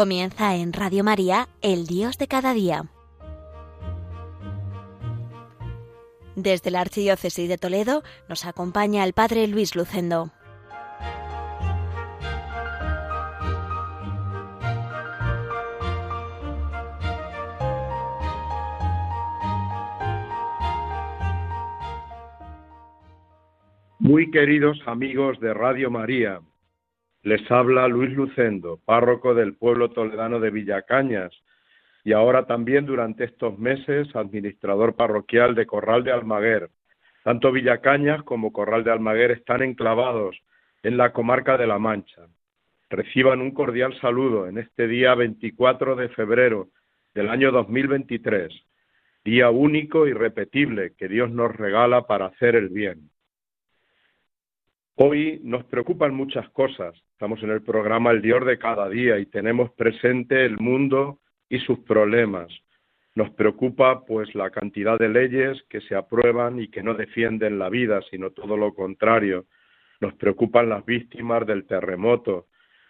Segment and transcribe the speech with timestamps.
[0.00, 2.86] Comienza en Radio María, El Dios de cada día.
[6.34, 10.30] Desde la Archidiócesis de Toledo nos acompaña el Padre Luis Lucendo.
[23.98, 26.40] Muy queridos amigos de Radio María,
[27.22, 31.32] les habla Luis Lucendo, párroco del pueblo toledano de Villacañas
[32.02, 36.70] y ahora también durante estos meses administrador parroquial de Corral de Almaguer.
[37.22, 40.40] Tanto Villacañas como Corral de Almaguer están enclavados
[40.82, 42.22] en la comarca de La Mancha.
[42.88, 46.68] Reciban un cordial saludo en este día 24 de febrero
[47.14, 48.50] del año 2023,
[49.24, 53.10] día único y repetible que Dios nos regala para hacer el bien.
[54.96, 56.94] Hoy nos preocupan muchas cosas.
[57.12, 61.58] Estamos en el programa El Dios de cada día y tenemos presente el mundo y
[61.60, 62.48] sus problemas.
[63.14, 67.68] Nos preocupa pues la cantidad de leyes que se aprueban y que no defienden la
[67.68, 69.46] vida, sino todo lo contrario.
[70.00, 72.46] Nos preocupan las víctimas del terremoto.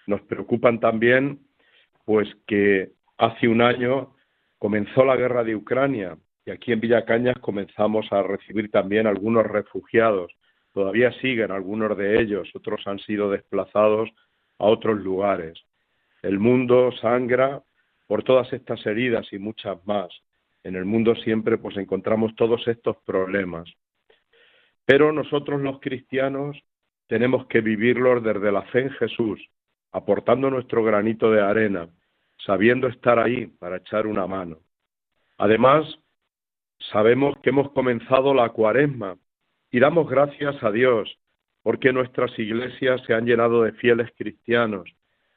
[0.06, 1.40] Nos preocupan también
[2.04, 4.14] pues que hace un año
[4.58, 10.32] comenzó la guerra de Ucrania y aquí en Villacañas comenzamos a recibir también algunos refugiados.
[10.72, 14.08] Todavía siguen algunos de ellos, otros han sido desplazados
[14.58, 15.58] a otros lugares.
[16.22, 17.62] El mundo sangra
[18.06, 20.08] por todas estas heridas y muchas más.
[20.62, 23.68] En el mundo siempre pues encontramos todos estos problemas.
[24.84, 26.56] Pero nosotros los cristianos
[27.06, 29.40] tenemos que vivirlos desde la fe en Jesús,
[29.92, 31.88] aportando nuestro granito de arena,
[32.44, 34.58] sabiendo estar ahí para echar una mano.
[35.38, 35.86] Además,
[36.92, 39.16] sabemos que hemos comenzado la cuaresma
[39.70, 41.18] y damos gracias a Dios
[41.62, 44.90] porque nuestras iglesias se han llenado de fieles cristianos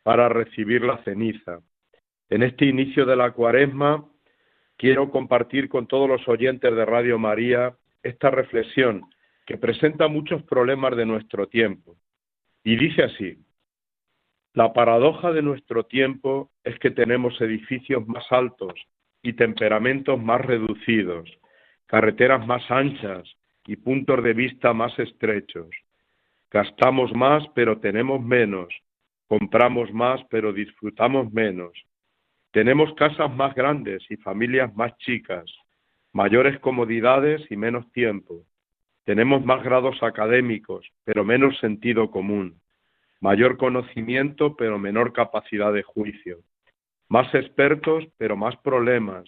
[0.04, 1.60] para recibir la ceniza.
[2.30, 4.06] En este inicio de la cuaresma
[4.78, 9.04] quiero compartir con todos los oyentes de Radio María esta reflexión
[9.46, 11.98] que presenta muchos problemas de nuestro tiempo.
[12.64, 13.38] Y dice así,
[14.54, 18.74] la paradoja de nuestro tiempo es que tenemos edificios más altos
[19.22, 21.30] y temperamentos más reducidos,
[21.88, 25.68] carreteras más anchas y puntos de vista más estrechos.
[26.52, 28.74] Gastamos más pero tenemos menos,
[29.28, 31.74] compramos más pero disfrutamos menos,
[32.54, 35.46] tenemos casas más grandes y familias más chicas,
[36.12, 38.46] mayores comodidades y menos tiempo.
[39.06, 42.62] Tenemos más grados académicos, pero menos sentido común.
[43.22, 46.42] Mayor conocimiento, pero menor capacidad de juicio.
[47.10, 49.26] Más expertos, pero más problemas.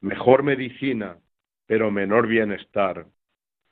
[0.00, 1.18] Mejor medicina,
[1.66, 3.04] pero menor bienestar.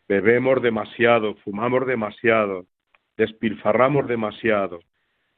[0.07, 2.67] Bebemos demasiado, fumamos demasiado,
[3.17, 4.81] despilfarramos demasiado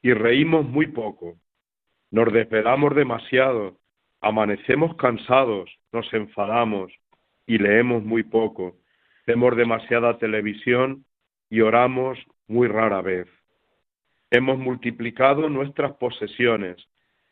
[0.02, 1.36] y reímos muy poco.
[2.10, 3.78] Nos desvelamos demasiado,
[4.20, 6.92] amanecemos cansados, nos enfadamos
[7.46, 8.76] y leemos muy poco.
[9.24, 11.04] Vemos demasiada televisión
[11.48, 13.28] y oramos muy rara vez.
[14.32, 16.76] Hemos multiplicado nuestras posesiones,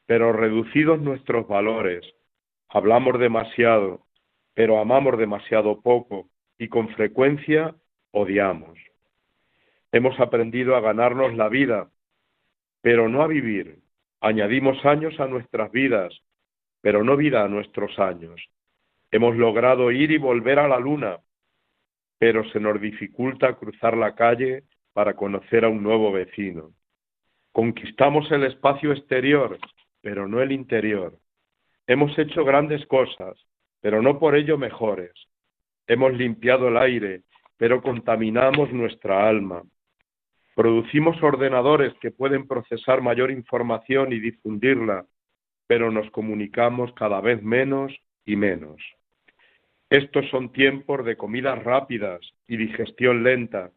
[0.06, 2.06] pero reducidos nuestros valores.
[2.68, 4.06] Hablamos demasiado,
[4.54, 6.28] pero amamos demasiado poco
[6.58, 7.74] y con frecuencia
[8.10, 8.78] odiamos.
[9.92, 11.90] Hemos aprendido a ganarnos la vida,
[12.80, 13.84] pero no a vivir,
[14.24, 16.18] Añadimos años a nuestras vidas,
[16.80, 18.42] pero no vida a nuestros años.
[19.10, 21.18] Hemos logrado ir y volver a la luna,
[22.16, 24.62] pero se nos dificulta cruzar la calle
[24.94, 26.70] para conocer a un nuevo vecino.
[27.52, 29.58] Conquistamos el espacio exterior,
[30.00, 31.18] pero no el interior.
[31.86, 33.38] Hemos hecho grandes cosas,
[33.82, 35.12] pero no por ello mejores.
[35.86, 37.22] Hemos limpiado el aire,
[37.56, 39.62] pero contaminamos nuestra alma.
[40.54, 45.04] Producimos ordenadores que pueden procesar mayor información y difundirla,
[45.66, 47.92] pero nos comunicamos cada vez menos
[48.24, 48.80] y menos.
[49.90, 53.70] Estos son tiempos de comidas rápidas y digestión lenta,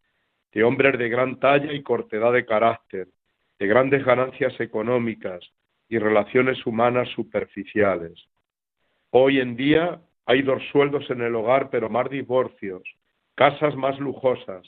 [0.52, 3.08] de hombres de gran talla y cortedad de carácter,
[3.58, 5.40] de grandes ganancias económicas
[5.88, 8.14] y relaciones humanas superficiales.
[9.10, 12.82] Hoy en día hay dos sueldos en el hogar, pero más divorcios,
[13.34, 14.62] casas más lujosas,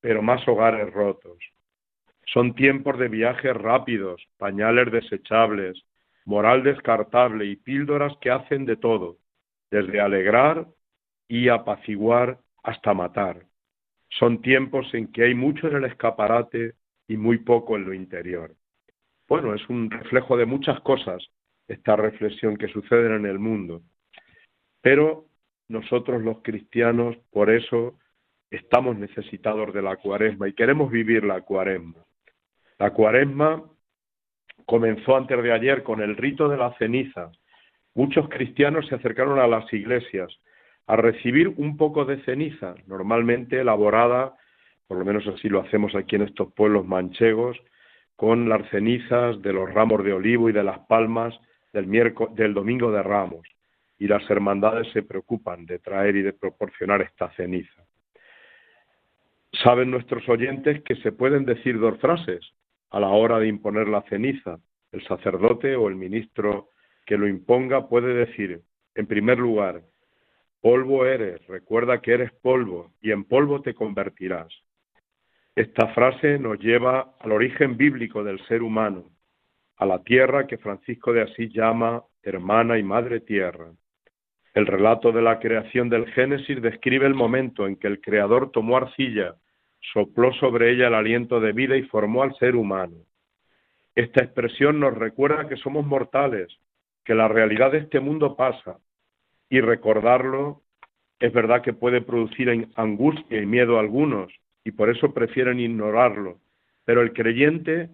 [0.00, 1.38] pero más hogares rotos.
[2.32, 5.82] Son tiempos de viajes rápidos, pañales desechables,
[6.24, 9.16] moral descartable y píldoras que hacen de todo,
[9.72, 10.68] desde alegrar
[11.26, 13.44] y apaciguar hasta matar.
[14.08, 16.74] Son tiempos en que hay mucho en el escaparate
[17.08, 18.54] y muy poco en lo interior.
[19.28, 21.26] Bueno, es un reflejo de muchas cosas
[21.66, 23.82] esta reflexión que sucede en el mundo.
[24.82, 25.26] Pero
[25.68, 27.94] nosotros los cristianos, por eso,
[28.50, 32.04] estamos necesitados de la cuaresma y queremos vivir la cuaresma.
[32.78, 33.64] La cuaresma
[34.66, 37.32] comenzó antes de ayer con el rito de la ceniza.
[37.94, 40.30] Muchos cristianos se acercaron a las iglesias
[40.86, 44.34] a recibir un poco de ceniza, normalmente elaborada,
[44.86, 47.56] por lo menos así lo hacemos aquí en estos pueblos manchegos,
[48.16, 51.34] con las cenizas de los ramos de olivo y de las palmas
[51.72, 51.88] del,
[52.34, 53.51] del domingo de ramos.
[54.02, 57.84] Y las hermandades se preocupan de traer y de proporcionar esta ceniza.
[59.62, 62.40] Saben nuestros oyentes que se pueden decir dos frases
[62.90, 64.58] a la hora de imponer la ceniza.
[64.90, 66.70] El sacerdote o el ministro
[67.06, 68.62] que lo imponga puede decir,
[68.96, 69.82] en primer lugar,
[70.60, 74.52] polvo eres, recuerda que eres polvo y en polvo te convertirás.
[75.54, 79.12] Esta frase nos lleva al origen bíblico del ser humano,
[79.76, 83.70] a la tierra que Francisco de Asís llama hermana y madre tierra.
[84.54, 88.76] El relato de la creación del Génesis describe el momento en que el Creador tomó
[88.76, 89.36] arcilla,
[89.92, 92.96] sopló sobre ella el aliento de vida y formó al ser humano.
[93.94, 96.48] Esta expresión nos recuerda que somos mortales,
[97.04, 98.78] que la realidad de este mundo pasa,
[99.48, 100.62] y recordarlo
[101.18, 104.32] es verdad que puede producir angustia y miedo a algunos,
[104.64, 106.38] y por eso prefieren ignorarlo,
[106.84, 107.90] pero el creyente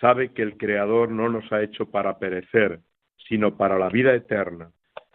[0.00, 2.80] sabe que el Creador no nos ha hecho para perecer,
[3.28, 4.70] sino para la vida eterna,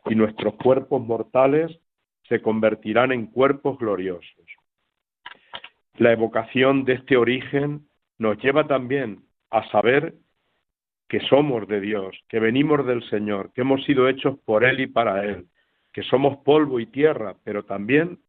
[0.05, 1.79] y nuestros cuerpos mortales
[2.27, 4.45] se convertirán en cuerpos gloriosos.
[5.97, 7.87] La evocación de este origen
[8.17, 10.15] nos lleva también a saber
[11.07, 14.87] que somos de Dios, que venimos del Señor, que hemos sido hechos por Él y
[14.87, 15.47] para Él,
[15.93, 18.19] que somos polvo y tierra, pero también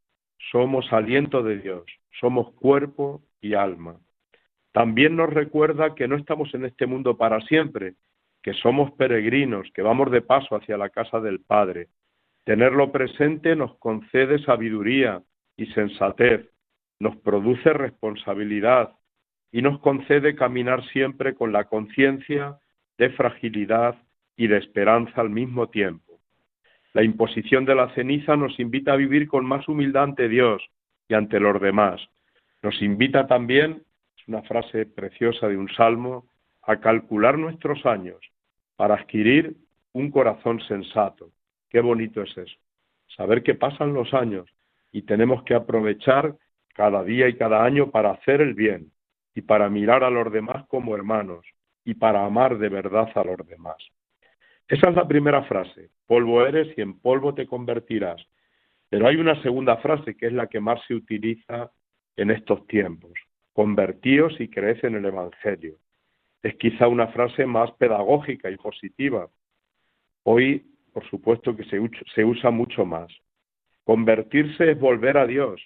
[0.53, 1.85] somos aliento de Dios,
[2.21, 3.97] somos cuerpo y alma.
[4.73, 7.95] También nos recuerda que no estamos en este mundo para siempre,
[8.47, 11.89] que somos peregrinos, que vamos de paso hacia la casa del Padre.
[12.45, 15.21] Tenerlo presente nos concede sabiduría
[15.57, 16.49] y sensatez,
[17.01, 18.93] nos produce responsabilidad
[19.51, 22.57] y nos concede caminar siempre con la conciencia
[22.99, 23.97] de fragilidad
[24.37, 26.21] y de esperanza al mismo tiempo.
[26.93, 30.63] La imposición de la ceniza nos invita a vivir con más humildad ante Dios
[31.09, 32.01] y ante los demás.
[32.63, 33.83] Nos invita también
[34.29, 36.27] una frase preciosa de un salmo,
[36.63, 38.21] a calcular nuestros años
[38.77, 39.57] para adquirir
[39.93, 41.31] un corazón sensato.
[41.71, 42.57] Qué bonito es eso.
[43.17, 44.49] Saber que pasan los años
[44.93, 46.37] y tenemos que aprovechar
[46.75, 48.93] cada día y cada año para hacer el bien
[49.35, 51.47] y para mirar a los demás como hermanos
[51.85, 53.77] y para amar de verdad a los demás.
[54.69, 55.91] Esa es la primera frase.
[56.07, 58.21] Polvo eres y en polvo te convertirás.
[58.89, 61.71] Pero hay una segunda frase que es la que más se utiliza
[62.17, 63.13] en estos tiempos
[63.57, 65.79] convertíos y creed en el Evangelio.
[66.47, 69.29] Es quizá una frase más pedagógica y positiva.
[70.23, 71.81] Hoy, por supuesto que se,
[72.15, 73.11] se usa mucho más.
[73.83, 75.61] Convertirse es volver a Dios,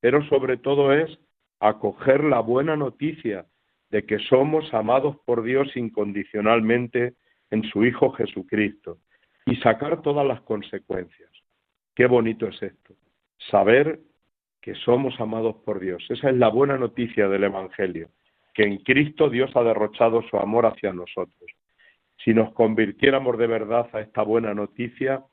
[0.00, 1.18] pero sobre todo es
[1.60, 3.44] acoger la buena noticia
[3.90, 7.12] de que somos amados por Dios incondicionalmente
[7.50, 9.00] en su Hijo Jesucristo
[9.44, 11.30] y sacar todas las consecuencias.
[11.94, 12.94] Qué bonito es esto.
[13.50, 14.00] Saber
[14.62, 16.02] que somos amados por Dios.
[16.08, 18.08] Esa es la buena noticia del Evangelio,
[18.54, 21.50] que en Cristo Dios ha derrochado su amor hacia nosotros.
[22.24, 25.24] Si nos convirtiéramos de verdad a esta buena noticia,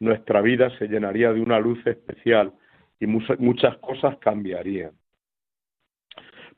[0.00, 2.52] nuestra vida se llenaría de una luz especial
[3.00, 4.92] y muchas cosas cambiarían.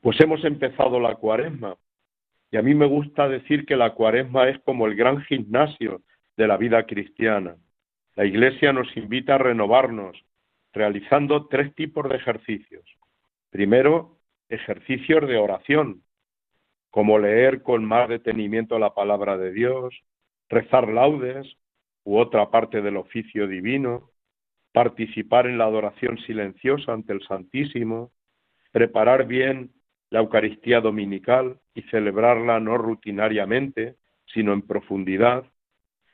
[0.01, 1.75] Pues hemos empezado la cuaresma
[2.51, 6.01] y a mí me gusta decir que la cuaresma es como el gran gimnasio
[6.37, 7.55] de la vida cristiana.
[8.15, 10.17] La Iglesia nos invita a renovarnos,
[10.73, 12.83] realizando tres tipos de ejercicios.
[13.49, 14.17] Primero,
[14.49, 16.03] ejercicios de oración,
[16.91, 19.95] como leer con más detenimiento la palabra de Dios,
[20.49, 21.47] rezar laudes
[22.03, 24.11] u otra parte del oficio divino,
[24.73, 28.11] participar en la adoración silenciosa ante el Santísimo,
[28.71, 29.71] preparar bien
[30.09, 33.95] la Eucaristía dominical y celebrarla no rutinariamente,
[34.25, 35.45] sino en profundidad,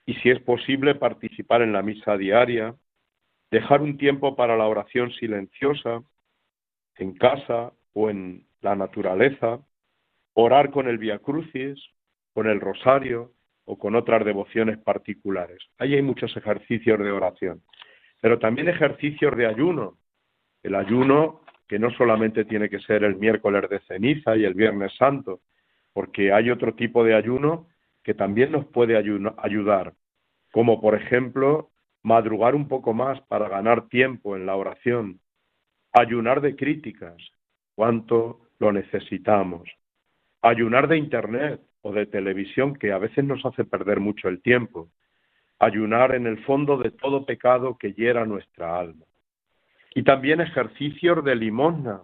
[0.06, 2.76] y si es posible participar en la misa diaria,
[3.52, 6.02] dejar un tiempo para la oración silenciosa
[6.96, 9.60] en casa o en la naturaleza,
[10.40, 11.84] orar con el Via Crucis,
[12.32, 13.32] con el rosario
[13.66, 15.58] o con otras devociones particulares.
[15.80, 17.64] Ahí hay muchos ejercicios de oración,
[18.22, 19.98] pero también ejercicios de ayuno.
[20.62, 24.96] El ayuno que no solamente tiene que ser el miércoles de ceniza y el viernes
[24.96, 25.40] santo,
[25.92, 27.68] porque hay otro tipo de ayuno
[28.04, 29.94] que también nos puede ayudar,
[30.52, 31.72] como por ejemplo
[32.04, 35.20] madrugar un poco más para ganar tiempo en la oración,
[35.94, 37.18] ayunar de críticas,
[37.74, 39.68] cuánto lo necesitamos,
[40.42, 44.90] ayunar de Internet o de televisión que a veces nos hace perder mucho el tiempo,
[45.60, 49.06] ayunar en el fondo de todo pecado que hiera nuestra alma.
[49.96, 52.02] Y también ejercicios de limosna.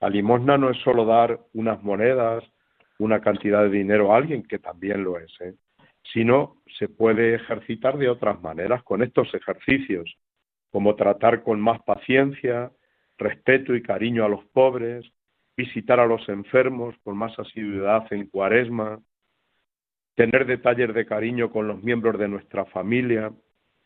[0.00, 2.44] La limosna no es solo dar unas monedas
[2.98, 5.54] una cantidad de dinero a alguien, que también lo es, ¿eh?
[6.12, 10.16] sino se puede ejercitar de otras maneras con estos ejercicios,
[10.70, 12.70] como tratar con más paciencia,
[13.16, 15.06] respeto y cariño a los pobres,
[15.58, 19.00] visitar a los enfermos con más asiduidad en cuaresma,
[20.14, 23.32] tener detalles de cariño con los miembros de nuestra familia,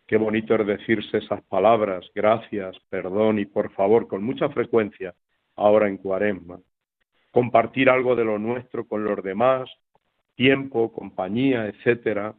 [0.06, 5.14] qué bonito es decirse esas palabras, gracias, perdón y por favor, con mucha frecuencia
[5.56, 6.60] ahora en cuaresma.
[7.30, 9.70] Compartir algo de lo nuestro con los demás,
[10.34, 12.34] tiempo, compañía, etcétera,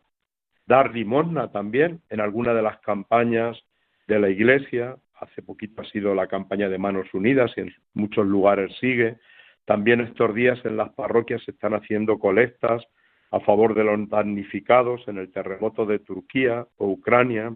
[0.67, 3.59] dar limosna también en alguna de las campañas
[4.07, 8.25] de la Iglesia, hace poquito ha sido la campaña de Manos Unidas y en muchos
[8.25, 9.17] lugares sigue,
[9.65, 12.85] también estos días en las parroquias se están haciendo colectas
[13.31, 17.55] a favor de los damnificados en el terremoto de Turquía o Ucrania.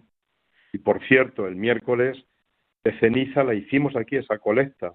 [0.72, 2.16] Y por cierto, el miércoles
[2.82, 4.94] de ceniza la hicimos aquí esa colecta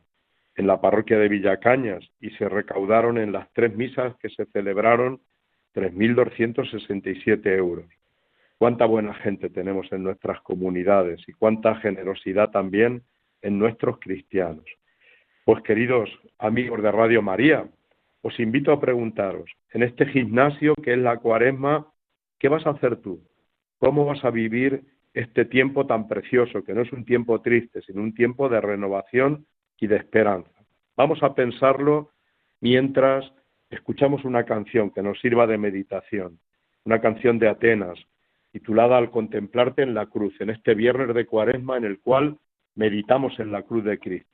[0.55, 5.21] en la parroquia de Villacañas y se recaudaron en las tres misas que se celebraron
[5.73, 7.85] 3.267 euros.
[8.57, 13.03] Cuánta buena gente tenemos en nuestras comunidades y cuánta generosidad también
[13.41, 14.65] en nuestros cristianos.
[15.45, 17.67] Pues queridos amigos de Radio María,
[18.21, 21.87] os invito a preguntaros, en este gimnasio que es la cuaresma,
[22.39, 23.21] ¿qué vas a hacer tú?
[23.79, 28.01] ¿Cómo vas a vivir este tiempo tan precioso, que no es un tiempo triste, sino
[28.01, 29.45] un tiempo de renovación
[29.79, 30.51] y de esperanza.
[30.95, 32.11] Vamos a pensarlo
[32.61, 33.31] mientras
[33.69, 36.39] escuchamos una canción que nos sirva de meditación,
[36.85, 37.99] una canción de Atenas,
[38.53, 42.37] titulada Al contemplarte en la cruz, en este viernes de cuaresma en el cual
[42.75, 44.32] meditamos en la cruz de Cristo.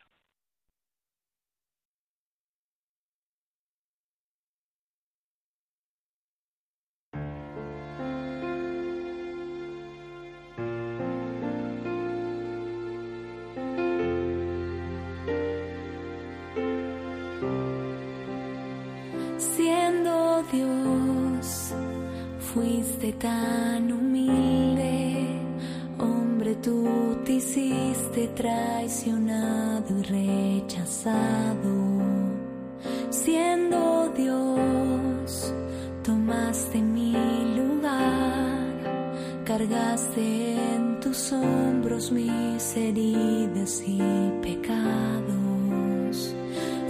[39.49, 43.99] Cargaste en tus hombros mis heridas y
[44.43, 46.35] pecados,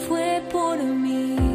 [0.06, 1.49] fue por mí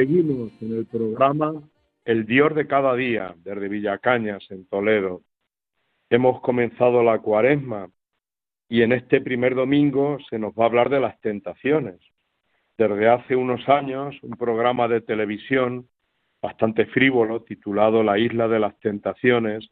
[0.00, 1.62] Seguimos en el programa
[2.06, 5.20] El Dios de cada día, desde Villacañas, en Toledo.
[6.08, 7.90] Hemos comenzado la cuaresma
[8.66, 12.00] y en este primer domingo se nos va a hablar de las tentaciones.
[12.78, 15.86] Desde hace unos años, un programa de televisión
[16.40, 19.68] bastante frívolo, titulado La isla de las tentaciones,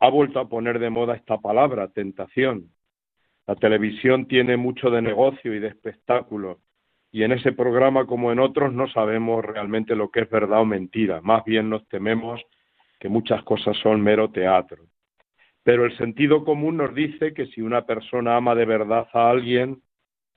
[0.00, 2.72] ha vuelto a poner de moda esta palabra, tentación.
[3.46, 6.58] La televisión tiene mucho de negocio y de espectáculo
[7.12, 10.64] y en ese programa como en otros no sabemos realmente lo que es verdad o
[10.64, 12.40] mentira, más bien nos tememos
[12.98, 14.84] que muchas cosas son mero teatro.
[15.62, 19.82] Pero el sentido común nos dice que si una persona ama de verdad a alguien,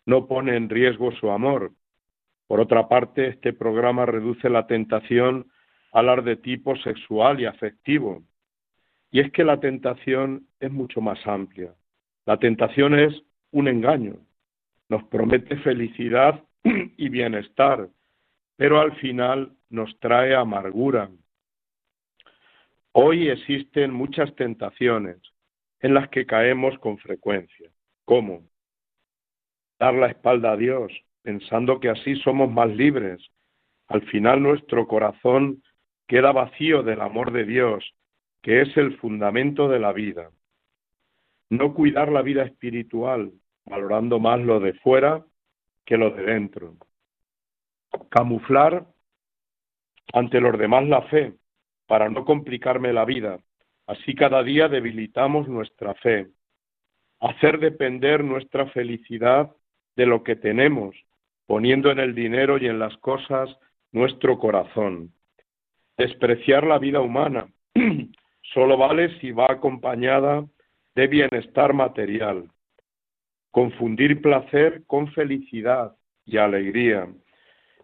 [0.05, 1.71] no pone en riesgo su amor.
[2.47, 5.47] Por otra parte, este programa reduce la tentación
[5.91, 8.23] a hablar de tipo sexual y afectivo.
[9.11, 11.73] Y es que la tentación es mucho más amplia.
[12.25, 14.17] La tentación es un engaño.
[14.89, 16.43] Nos promete felicidad
[16.97, 17.89] y bienestar,
[18.55, 21.09] pero al final nos trae amargura.
[22.93, 25.17] Hoy existen muchas tentaciones
[25.79, 27.69] en las que caemos con frecuencia.
[28.05, 28.43] ¿Cómo?
[29.79, 30.93] Dar la espalda a Dios,
[31.23, 33.21] pensando que así somos más libres,
[33.87, 35.63] al final nuestro corazón
[36.07, 37.83] queda vacío del amor de Dios,
[38.41, 40.31] que es el fundamento de la vida.
[41.49, 43.31] No cuidar la vida espiritual,
[43.65, 45.25] valorando más lo de fuera
[45.85, 46.75] que lo de dentro.
[48.09, 48.85] Camuflar
[50.13, 51.33] ante los demás la fe,
[51.87, 53.39] para no complicarme la vida.
[53.87, 56.29] Así cada día debilitamos nuestra fe.
[57.19, 59.51] Hacer depender nuestra felicidad
[59.95, 60.95] de lo que tenemos,
[61.45, 63.49] poniendo en el dinero y en las cosas
[63.91, 65.13] nuestro corazón.
[65.97, 67.47] Despreciar la vida humana
[68.53, 70.45] solo vale si va acompañada
[70.95, 72.49] de bienestar material.
[73.53, 75.95] Confundir placer con felicidad
[76.25, 77.07] y alegría.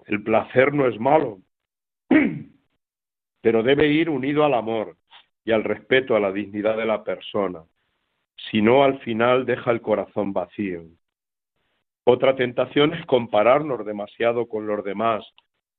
[0.08, 1.42] El placer no es malo,
[3.42, 4.98] pero debe ir unido al amor
[5.46, 7.66] y al respeto a la dignidad de la persona.
[8.50, 10.86] Si no, al final deja el corazón vacío.
[12.04, 15.24] Otra tentación es compararnos demasiado con los demás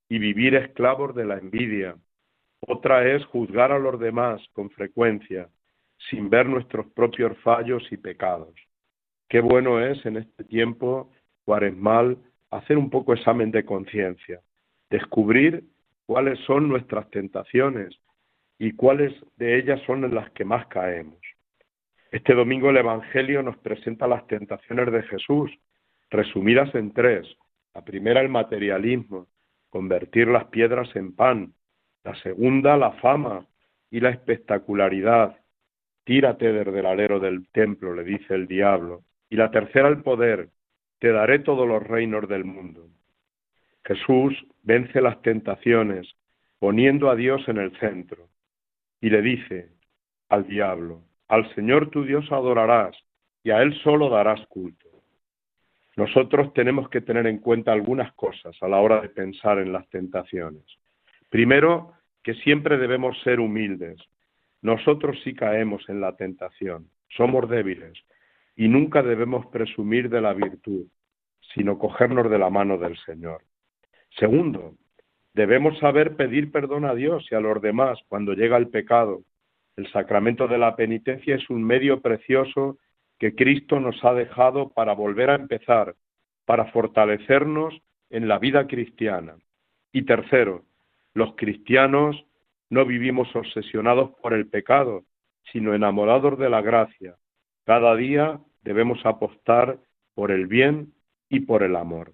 [0.07, 1.97] y vivir esclavos de la envidia.
[2.61, 5.49] Otra es juzgar a los demás con frecuencia,
[6.09, 8.55] sin ver nuestros propios fallos y pecados.
[9.31, 11.09] Qué bueno es en este tiempo
[11.45, 12.17] cuaresmal
[12.49, 14.41] hacer un poco examen de conciencia,
[14.89, 15.63] descubrir
[16.05, 17.97] cuáles son nuestras tentaciones
[18.59, 21.17] y cuáles de ellas son en las que más caemos.
[22.11, 25.49] Este domingo el Evangelio nos presenta las tentaciones de Jesús,
[26.09, 27.25] resumidas en tres.
[27.73, 29.27] La primera, el materialismo,
[29.69, 31.53] convertir las piedras en pan.
[32.03, 33.47] La segunda, la fama
[33.89, 35.39] y la espectacularidad.
[36.03, 39.05] Tírate desde el alero del templo, le dice el diablo.
[39.31, 40.49] Y la tercera, el poder.
[40.99, 42.89] Te daré todos los reinos del mundo.
[43.85, 46.13] Jesús vence las tentaciones
[46.59, 48.27] poniendo a Dios en el centro
[48.99, 49.69] y le dice
[50.27, 52.95] al diablo, al Señor tu Dios adorarás
[53.41, 54.89] y a Él solo darás culto.
[55.95, 59.89] Nosotros tenemos que tener en cuenta algunas cosas a la hora de pensar en las
[59.89, 60.65] tentaciones.
[61.29, 63.97] Primero, que siempre debemos ser humildes.
[64.61, 67.97] Nosotros sí caemos en la tentación, somos débiles
[68.55, 70.85] y nunca debemos presumir de la virtud,
[71.53, 73.41] sino cogernos de la mano del Señor.
[74.17, 74.75] Segundo,
[75.33, 79.21] debemos saber pedir perdón a Dios y a los demás cuando llega el pecado.
[79.77, 82.77] El sacramento de la penitencia es un medio precioso
[83.19, 85.95] que Cristo nos ha dejado para volver a empezar,
[86.45, 89.35] para fortalecernos en la vida cristiana.
[89.91, 90.65] Y tercero,
[91.13, 92.25] los cristianos
[92.69, 95.03] no vivimos obsesionados por el pecado,
[95.51, 97.15] sino enamorados de la gracia.
[97.71, 99.79] Cada día debemos apostar
[100.13, 100.91] por el bien
[101.29, 102.11] y por el amor.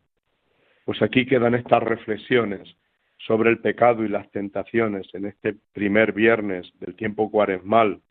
[0.86, 2.78] Pues aquí quedan estas reflexiones
[3.18, 8.02] sobre el pecado y las tentaciones en este primer viernes del tiempo cuaresmal.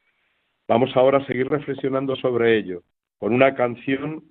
[0.66, 2.82] Vamos ahora a seguir reflexionando sobre ello
[3.16, 4.24] con una canción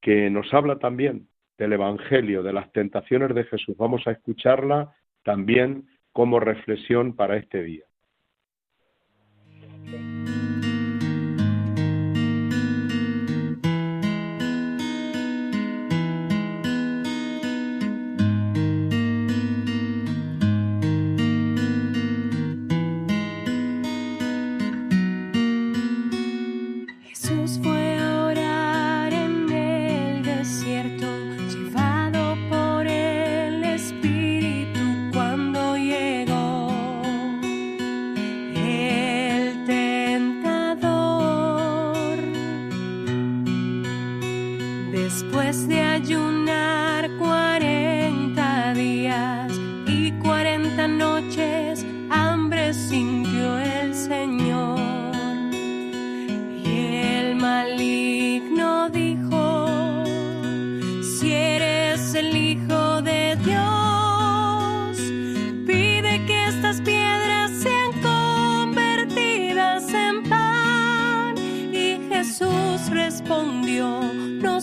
[0.00, 3.76] que nos habla también del Evangelio, de las tentaciones de Jesús.
[3.76, 7.84] Vamos a escucharla también como reflexión para este día.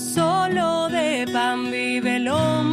[0.03, 2.72] solo de pan vive el hombre.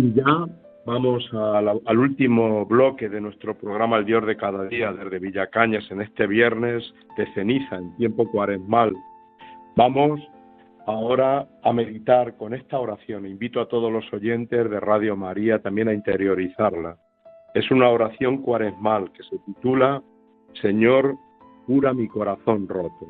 [0.00, 0.46] Y ya
[0.86, 6.00] vamos al último bloque de nuestro programa El Dios de cada día desde Villacañas en
[6.00, 6.82] este viernes
[7.18, 8.94] de ceniza en tiempo cuaresmal.
[9.76, 10.18] Vamos
[10.86, 13.26] ahora a meditar con esta oración.
[13.26, 16.96] Invito a todos los oyentes de Radio María también a interiorizarla.
[17.52, 20.02] Es una oración cuaresmal que se titula
[20.62, 21.14] Señor,
[21.66, 23.06] cura mi corazón roto.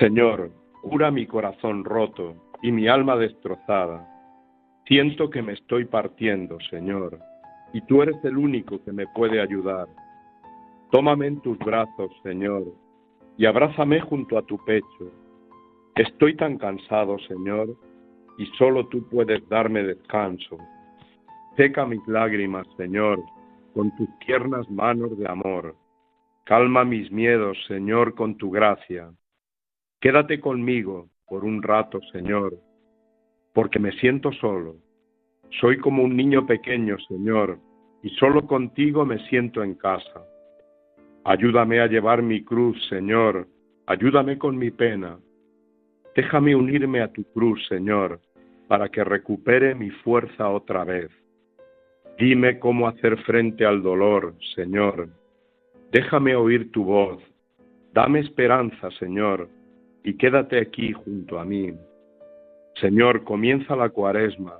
[0.00, 0.50] Señor,
[0.82, 4.15] cura mi corazón roto y mi alma destrozada.
[4.86, 7.18] Siento que me estoy partiendo, Señor,
[7.72, 9.88] y tú eres el único que me puede ayudar.
[10.92, 12.62] Tómame en tus brazos, Señor,
[13.36, 15.10] y abrázame junto a tu pecho.
[15.96, 17.76] Estoy tan cansado, Señor,
[18.38, 20.56] y solo tú puedes darme descanso.
[21.56, 23.20] Seca mis lágrimas, Señor,
[23.74, 25.74] con tus tiernas manos de amor.
[26.44, 29.10] Calma mis miedos, Señor, con tu gracia.
[30.00, 32.56] Quédate conmigo por un rato, Señor,
[33.56, 34.76] porque me siento solo.
[35.62, 37.58] Soy como un niño pequeño, Señor,
[38.02, 40.26] y solo contigo me siento en casa.
[41.24, 43.48] Ayúdame a llevar mi cruz, Señor,
[43.86, 45.18] ayúdame con mi pena.
[46.14, 48.20] Déjame unirme a tu cruz, Señor,
[48.68, 51.08] para que recupere mi fuerza otra vez.
[52.18, 55.08] Dime cómo hacer frente al dolor, Señor.
[55.92, 57.22] Déjame oír tu voz.
[57.94, 59.48] Dame esperanza, Señor,
[60.04, 61.72] y quédate aquí junto a mí.
[62.80, 64.54] Señor, comienza la cuaresma,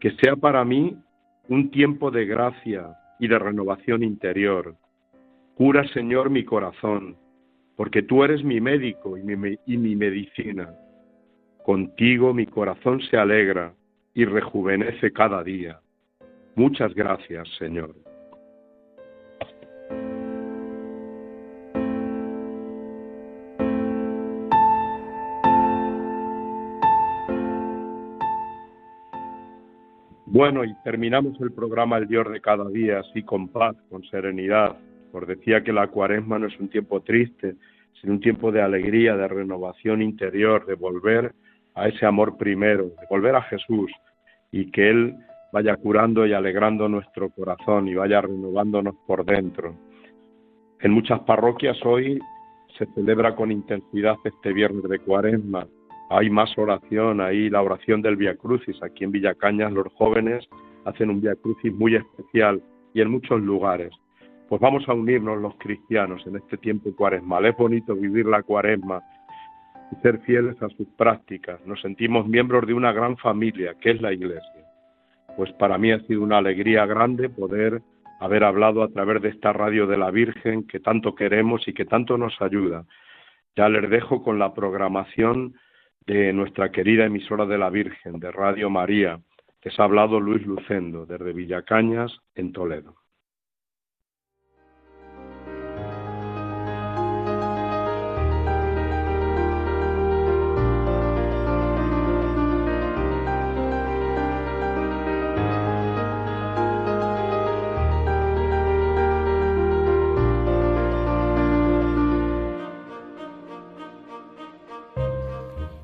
[0.00, 0.96] que sea para mí
[1.48, 4.74] un tiempo de gracia y de renovación interior.
[5.54, 7.16] Cura, Señor, mi corazón,
[7.76, 10.74] porque tú eres mi médico y mi, medicina.
[11.64, 13.72] Contigo mi corazón se alegra
[14.14, 15.80] y rejuvenece cada día.
[16.56, 17.94] Muchas gracias, Señor.
[30.30, 34.76] Bueno, y terminamos el programa El Dios de cada día, así con paz, con serenidad.
[35.10, 37.54] Os decía que la cuaresma no es un tiempo triste,
[37.98, 41.32] sino un tiempo de alegría, de renovación interior, de volver
[41.74, 43.90] a ese amor primero, de volver a Jesús
[44.52, 45.16] y que Él
[45.50, 49.74] vaya curando y alegrando nuestro corazón y vaya renovándonos por dentro.
[50.80, 52.18] En muchas parroquias hoy
[52.76, 55.66] se celebra con intensidad este viernes de cuaresma
[56.10, 58.82] hay más oración, hay la oración del Via Crucis.
[58.82, 60.48] Aquí en Villacañas los jóvenes
[60.84, 62.62] hacen un Via Crucis muy especial
[62.94, 63.92] y en muchos lugares.
[64.48, 67.44] Pues vamos a unirnos los cristianos en este tiempo cuaresmal.
[67.44, 69.02] Es bonito vivir la cuaresma
[69.92, 71.60] y ser fieles a sus prácticas.
[71.66, 74.64] Nos sentimos miembros de una gran familia, que es la Iglesia.
[75.36, 77.82] Pues para mí ha sido una alegría grande poder
[78.20, 81.84] haber hablado a través de esta radio de la Virgen que tanto queremos y que
[81.84, 82.84] tanto nos ayuda.
[83.54, 85.54] Ya les dejo con la programación
[86.08, 89.20] de nuestra querida emisora de la Virgen, de Radio María.
[89.62, 92.94] Les ha hablado Luis Lucendo, desde Villacañas, en Toledo.